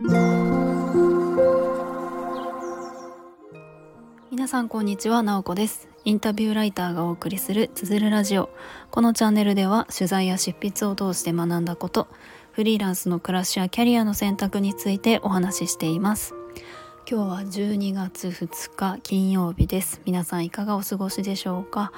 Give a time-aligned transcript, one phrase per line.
[0.00, 0.12] 皆
[4.46, 5.88] さんこんにちは、なおこです。
[6.04, 8.48] インタビューライターがお送りするつづるラジオ。
[8.92, 12.06] このチャンネルでは取材や執筆を通して学んだこと
[12.52, 16.32] フリーランスの暮らしやキャリアの選択についてお話ししています。
[17.10, 20.00] 今日は12月2日金曜日です。
[20.04, 21.90] 皆さんいかがお過ごしでしょうか？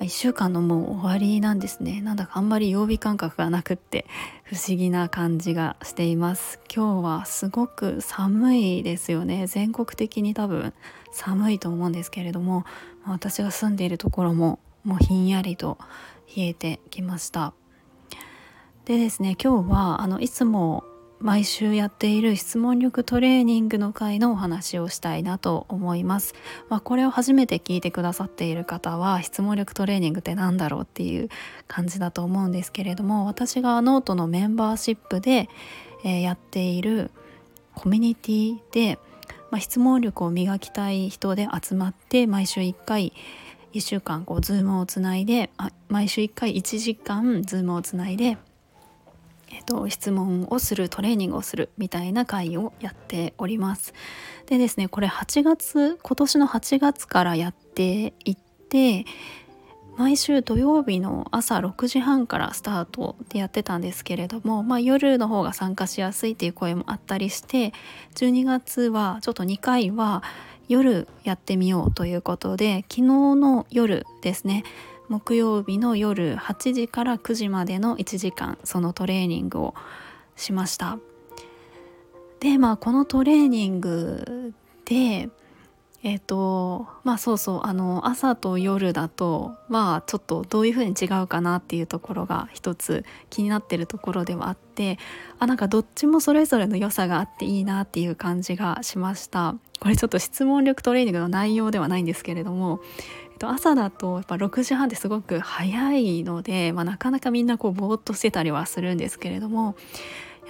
[0.00, 2.00] 1週間のもう終わりなんですね。
[2.00, 4.06] なんだかあんまり曜日感覚がなくって
[4.44, 6.60] 不思議な感じがしています。
[6.74, 9.46] 今日はすごく寒いですよね。
[9.46, 10.72] 全国的に多分
[11.10, 12.64] 寒いと思うんですけれども
[13.04, 15.78] 私が住んでいるところももうひんやりと
[16.36, 17.52] 冷えてきました。
[18.84, 20.84] でですね今日はあのいつも
[21.20, 26.34] 毎週やっている質問力トレーニングの回のお話をしたいなと思います。
[26.68, 31.28] まあ、これを初めて聞いてくださっている方は質問力トレーニングって何だろうっていう
[31.66, 35.48] 感じだと思うんですけれども私がノートのメンバーシップで、
[36.04, 37.10] え、やっている
[37.74, 39.00] コミュニティで、
[39.50, 43.12] まあ、質問力を磨きたい人で集まって毎週1回
[43.72, 45.50] 1週間こうズームをつないで
[45.88, 48.38] 毎週1回1時間ズームをつないで
[49.68, 53.92] と、質問をするトレーニングをするみたいな会をやっております。
[54.46, 58.36] でですねこれ8月今年の8月からやっていっ
[58.70, 59.04] て
[59.98, 67.74] 毎週土曜日の朝6時半からスタートでやってたんですけれども、まあ、夜の方が参加しやすいっていう声もあったりして
[68.14, 70.22] 12月はちょっと2回は
[70.68, 74.64] 夜やってみようということで昨日の夜ですね
[75.08, 79.74] 木曜日の夜8時から9時までの1時間そのトレーニングを
[80.36, 80.98] しました。
[82.40, 84.52] でまあこのトレーニング
[84.84, 85.28] で
[86.04, 94.98] えっ、ー、とまあそうそうあの朝と夜だとまあちょっとどういうふうに違うかなっていうところが一つ気になってるところではあって
[95.38, 99.56] あなんかどっちもそれぞれの良さがあっていいなっていう感じがしました。
[99.80, 102.80] これちょっと質問力トレーニングの内容ではないんですけれども
[103.38, 109.76] と朝だとやっぱ6時半ってすごく早いので、まあ、なかなかみんなこうぼーっとしてたりはするんですけれども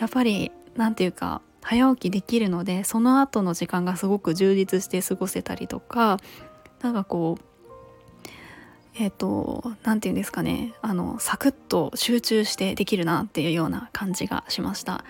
[0.01, 6.19] やっぱり何て言うか早起きできるのでその後の時間がすごく充実して過ごせたりとか
[6.83, 7.43] なんかこう
[9.01, 15.05] えっ、ー、と何て言うんですかねあのサクッと集中してできるなっていうような感じがしました。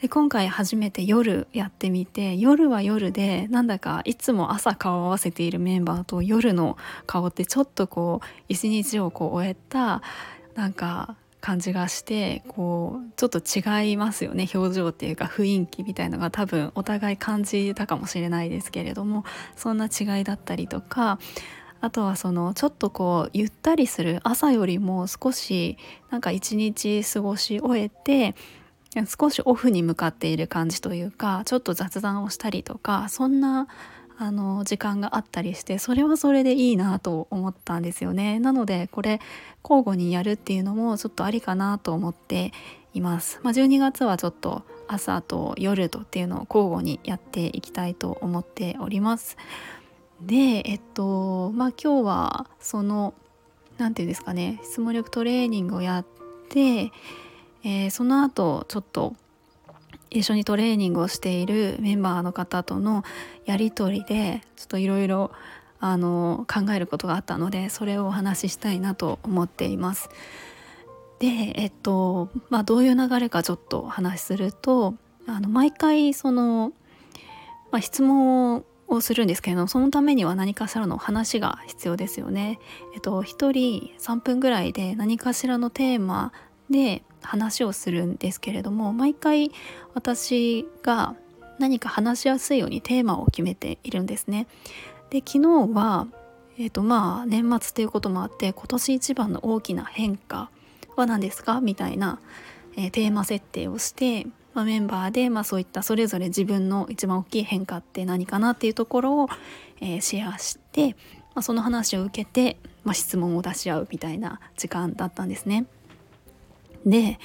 [0.00, 6.76] で今回初めて夜やってみて夜は夜でなんだかいつも朝顔を合わせているメンバーと夜の
[7.06, 10.02] 顔ってちょっとこう一日をこう終えた
[10.54, 19.24] なんか感じがしてこうちょっと違いますよね表情っていうか雰囲気みたいのが多分お互い感じたかもしれないですけれども
[19.56, 21.18] そんな違いだったりとか
[21.80, 25.78] あとはそのちょっとこうゆったりする朝よりも少し
[26.10, 28.34] なんか一日過ごし終えて
[29.06, 33.68] 少しオフに向かっている感じというかちょっと雑談をしたりとかそんな
[34.20, 38.40] あの時間があったりしてそれはそれでいいなと思ったんですよね。
[38.40, 39.20] なのでこれ
[39.62, 42.52] 交互にやるっていうのもちょっとありかなと思って
[42.94, 49.36] います、まあ、12月はちょっと朝と夜とっていうのを交互にやっていきたいと思っております。
[50.20, 53.14] でえっとまあ今日はその
[53.76, 56.06] 何て言うんですかね質問力トレーニングをやっ
[56.48, 56.90] て
[57.64, 59.14] えー、その後ちょっと
[60.10, 63.04] 一緒にトレーニングをしているメンバーの方との
[63.44, 65.30] やり取りでちょっといろいろ
[65.80, 70.08] 考えることがあったのでそれをお話ししたいなと思っています。
[71.18, 71.26] で
[71.56, 74.94] えっとまあどういう流れかちょっとお話しすると
[75.26, 76.72] あの毎回その、
[77.72, 82.58] まあ、質問をするんですけれどもそのためには何かしらの話が必要ですよね。
[82.94, 86.32] えっと1人3分ぐらいで何かしらのテーマ
[86.70, 89.50] で話をするんですけれども毎回
[89.94, 91.14] 私が
[91.58, 94.46] 何か話しやすいようにテーマを決めているんですね。
[95.10, 96.06] で昨日は、
[96.58, 100.50] えーとまあ、年末ということもあって今年一番の大きな変化
[100.96, 101.60] は何ですか？
[101.60, 102.20] みたいな、
[102.76, 109.28] えー、テーマ設定をして、まあ、メンバーで、まあ、そういったそれぞれ自分の一番大きい変化って何かなっていうところを、
[109.80, 110.96] えー、シェアして、
[111.34, 115.66] まあ、その話を受けて、ま質問を出し合うみたいな時間だったんですね。
[116.86, 117.18] で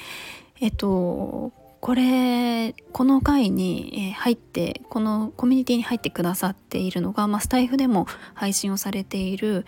[0.59, 1.51] えっと
[1.83, 9.65] これこの回に入ってこのコミュニティに入ってくださっているのが、まあ、スタイフでも配信をされている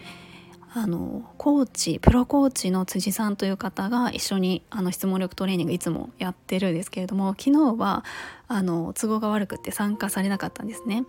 [0.74, 8.04] あのコーチプロコーチの辻さんという方が一緒にあの質問力トレーニングいつもやってるんですけれども昨日は
[8.48, 11.06] あの都合が悪くて参加されなかったんですね。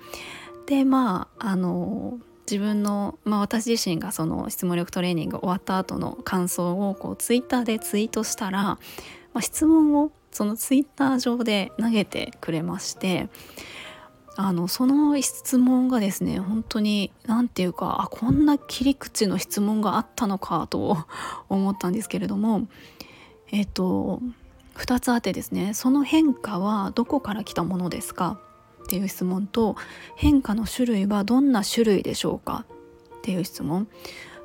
[0.66, 2.18] でまああの
[2.50, 8.78] 自分の、まあ、私自身がその質問力トレーニング終わった後の感想をこうツイッターでツイートしたら、ま
[9.34, 13.28] あ、質問をそのツイッター上で投げてくれまして
[14.36, 20.98] あのその質問がですね本当に何て言うかあこんな切り口の質問があったのかと
[21.48, 22.68] 思ったんですけれども
[23.50, 24.20] えっ、と
[24.74, 28.38] 2つあってですねその変化はどこから来たものですか？
[28.86, 29.76] っていう質問と
[30.16, 32.64] 変化の種類はどんな種類でしょうか
[33.18, 33.88] っていう質問。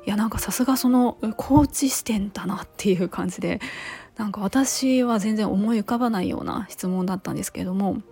[0.04, 3.60] いやなんかさすがそのコーチ視点だなっていう感じで
[4.16, 8.02] なんか私は全然思い浮かばないような質問だったんですけれども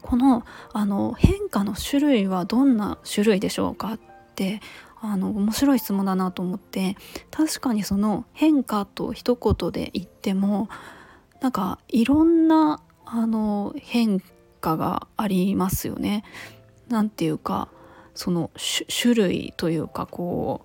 [0.00, 4.00] このあの変化の種類はどんな種類でしょうかっ
[4.34, 4.60] て
[5.00, 6.96] あの面白い質問だなと思って
[7.30, 10.68] 確かにその変化と一言で言っても
[11.40, 14.20] なんかいろんなあの変
[14.62, 16.24] 化がありますよね。
[16.88, 17.68] なんていうか
[18.14, 18.50] その
[18.88, 20.62] 種類というかこ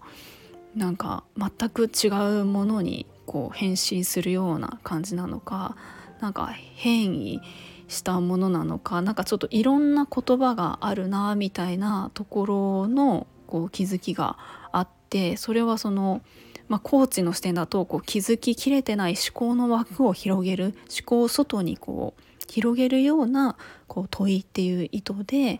[0.76, 2.08] うなんか全く違
[2.42, 5.76] うものにこう変身するような感じなのか
[6.20, 7.42] なんか変異
[7.88, 14.38] したものなのかなんかちょっといろんな言葉があるなみたいなところのこう気づきが
[14.72, 16.22] あってそれはその、
[16.68, 23.58] まあ、コーチの視点だとこう気づききれてない思考の枠を広げる思考を外にこう広げるような
[23.88, 25.60] こう問いっていう意図で、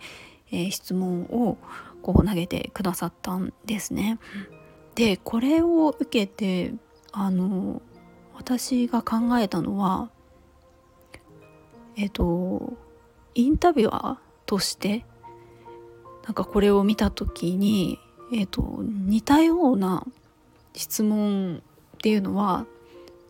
[0.52, 1.58] えー、質問を
[2.02, 4.20] こう投げてくださったんですね。
[4.96, 6.74] でこれを受けて
[7.12, 7.82] あの
[8.36, 10.10] 私が考えたのは
[11.96, 12.74] えっ、と
[13.36, 15.06] インタビュアーとして
[16.28, 18.00] なんかこれを見た時に、
[18.34, 20.06] えーと、似たような
[20.74, 21.62] 質問
[21.96, 22.66] っていうのは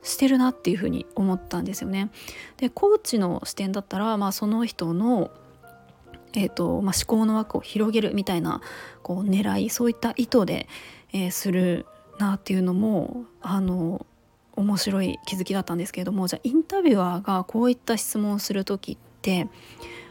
[0.07, 2.09] してるなっていうふうに思ったんですよね。
[2.57, 5.31] でコーチの視点だったら、まあ、その人の、
[6.33, 8.61] えーとまあ、思考の枠を広げるみたいな
[9.03, 10.67] こう狙いそういった意図で、
[11.13, 11.85] えー、する
[12.19, 14.05] なっていうのもあの
[14.55, 19.47] 面白い気づきだったんですけれどもじゃあインタビュアーがこういった質問をする時って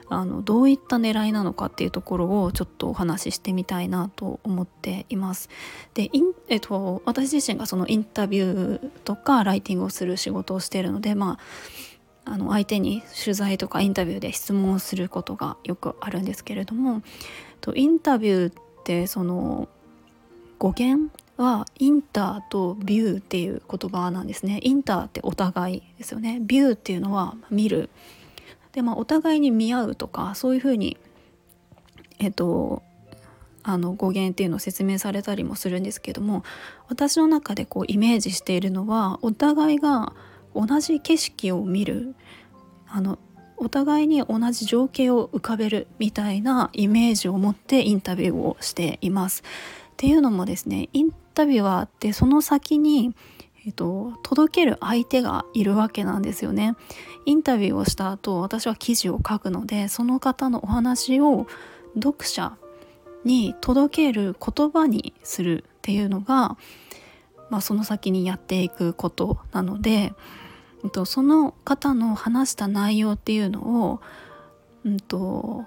[0.09, 5.49] あのどういった狙いなのかっていうところをちょっとお話ししてみたいなと思っています。
[5.95, 11.39] でイン、えっと、私自身がそのインタビューとかライティングをする仕事をしているので、ま
[12.25, 17.03] あ、あの相手に取材とかインタビューで質問をすることがよくあるんですけれども
[17.61, 18.53] とインタビューっ
[18.85, 19.69] てその
[20.59, 24.61] 語源はインターとビューっていう言葉なんですね。
[24.63, 26.39] インターってお互いですよね。
[26.41, 27.91] ビューっていうのは見る。
[28.77, 30.97] でまあお互いに見合うとかそういうふうに
[32.19, 32.83] えっと
[33.65, 36.45] あの語源っていうのを説明されたりもするんですけども
[36.89, 40.13] 私の中でこうイメージしているのはお互いが
[40.55, 42.15] 同じ景色を見る
[42.87, 43.19] あの
[43.57, 49.43] お互いに同じ情景を浮かべるみたいなイメージを持ってインタビューをしています。
[49.43, 53.15] っていうのもですねインタビュアーってその先に、
[53.67, 56.77] えっと、届ける相手がいるわけなんですよね。
[57.27, 61.47] インタビューをした後私は記事を書くのでその方のお話を
[61.95, 62.57] 読者
[63.25, 66.57] に届ける言葉にするっていうのが、
[67.51, 70.13] まあ、その先にやっていくことなので、
[70.85, 74.01] えっと、その方の話した内容っていうのを、
[74.85, 75.65] うんと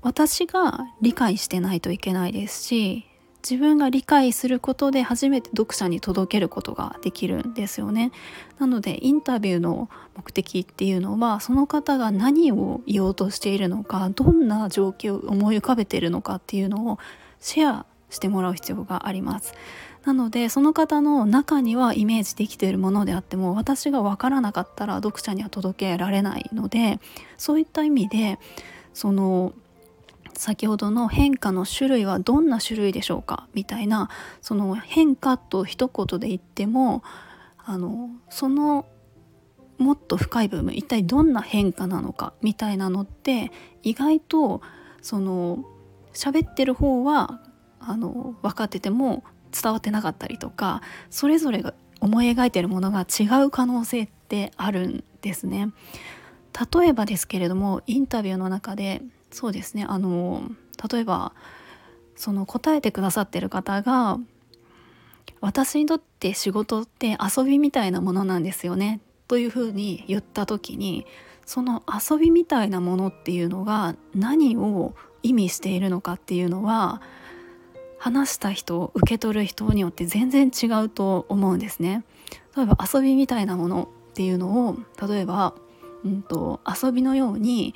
[0.00, 3.06] 私が理解してないといけないですし
[3.48, 8.12] 自分が理解することで初めて読者に届けることができるんですよね。
[8.58, 16.98] なのでインタビューの目的っていうのはその方が何を言おうとしているのかどんな状況を思い浮かべているのかっていうのを
[17.40, 19.54] シェアしてもらう必要があります。
[20.04, 26.98] なのでその方の中にはイメージできているものであっても私が分からなかったら読者には届けられないので
[27.36, 28.38] そういった意味で
[28.94, 29.52] その
[30.34, 33.48] 先ほどの変化の種類はどんな種類でしょうか？
[33.54, 34.10] みたいな
[34.40, 37.02] その変化と一言で言っても
[37.64, 38.86] あのその
[39.78, 43.50] もっと深い部分一体どんな変化なのかみたいなのって
[43.82, 44.62] 意外と
[45.00, 45.64] その
[46.12, 47.40] 喋ってる方は
[47.80, 55.70] あの分かってても伝わってなかったりとかそれぞれが思い描いてるものが違う可能性ってあるんですね。
[56.74, 60.42] 例えばですけれどもインタビューの中でそうですねあの
[60.90, 61.32] 例えば
[62.14, 64.18] その答えてくださってる方が
[65.40, 71.06] 私にとって仕事って遊びみたいなものなんですよねというふうに言った時に
[71.46, 77.02] その遊びみたいなものっていうのが何を意味しているのかっていうのは
[77.98, 82.04] 話した人受け取る人によって全然違うと思うんですね。
[82.56, 84.76] 例えば遊びみたいなものっていうのを
[85.08, 85.54] 例えば、
[86.04, 87.74] うんと遊びのように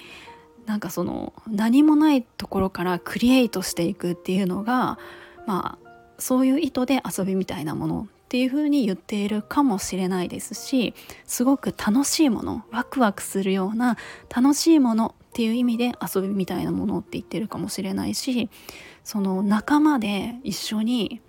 [0.67, 4.99] なんかその何もないところからクリエイトしていくっていうのが
[5.47, 5.87] まあ
[6.19, 10.95] そういう意図で遊びみたいなものっていうふうに言っているかもしれないですし
[11.25, 13.97] すごく楽しいものワクワクするような
[14.35, 18.51] 楽しいものっていう意味で遊びみたいなものって言ってるかもしれないし
[19.05, 21.21] その仲間で一緒に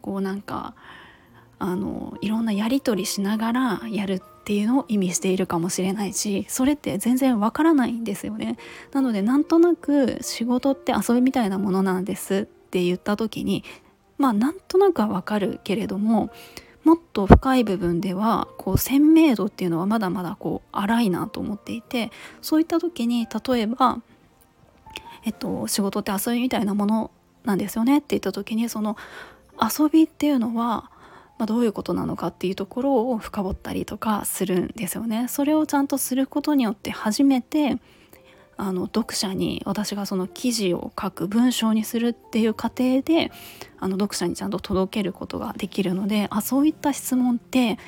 [0.00, 0.74] こうなんか
[1.58, 8.58] あのいろんなやり取りしながらやるっっていうのを意味しているかもしれないしそれって全然わからないんですよね。
[8.92, 13.64] なのでなんとなく仕事って遊びみたいなものなんですって言った時に
[14.18, 16.30] まあなんとなくはわかるけれども
[16.84, 22.10] もっと深い部分ではこう鮮明度っていうのはまだまだこう荒いなと思っていて
[22.42, 24.02] そういった時に例えば、
[25.24, 27.10] えっと、仕事って遊びみたいなもの
[27.44, 28.98] なんですよねって言った時にその
[29.58, 30.90] 遊びっていうのは、
[31.38, 35.26] まあ、どういうことなのかっていうところを深掘ったりとかするんですよね。
[35.28, 37.78] それをちゃんとすることによって初めて
[38.56, 43.32] あの読者に私がその記事を書く文章にするっていう過程で
[43.78, 47.78] あの読者にちゃんと届けることができるのであそういった質問って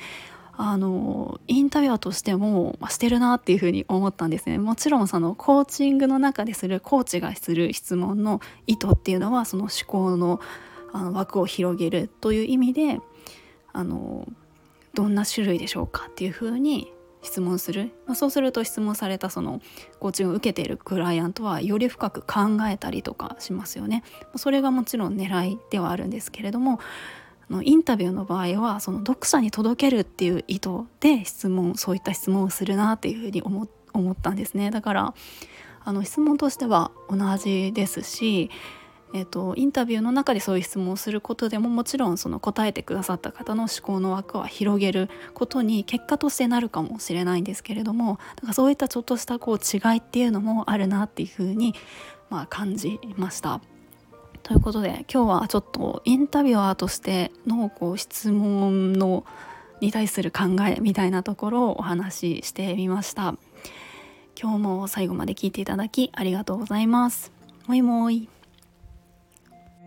[0.59, 10.41] あのインタビュアーとしてもしてるなっていうふうに思ったんですねもちろんそのコーチングの中でするコーチがする質問の意図っていうのはその思考の
[10.93, 13.01] あの枠を広げるという意味で
[13.77, 14.27] あの
[14.95, 16.91] どんな種類でしょうかっていうふうに
[17.21, 19.61] 質問する、まあ、そうすると質問されたその
[19.99, 24.03] コーチングを受けているクライアントはより深く考えたりとかしますよね。
[24.35, 26.79] それがもちろん狙いではあるんですけれども
[27.51, 30.69] のインタビューの場合はその読者に届けるっていう意図
[30.99, 34.71] で質問そういった質問をするなっていうふうに思思ったんですね。
[34.71, 35.13] だから
[35.83, 38.49] あの質問としては同じですし
[39.13, 51.73] えーと、インタビューの中でそういう質問をすることでももちろんその答えてくださった方の思考の枠は広げることに結果としてなるかもしれないんですけれどもだからそういったちょっとしたこう違いっていうのもあるなっていうふうに、
[52.29, 53.61] まあ、感じました。
[54.43, 59.25] ということで今日はちょっとインタビュアーとしてのこう質問の
[59.81, 63.35] に対する考えみたいなところをお話ししてみました。
[64.39, 67.31] 今日も最後まで聞いていただきありがとうございます。
[67.67, 68.29] もいもい。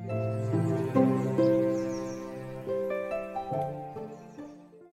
[0.09, 0.70] Thank you.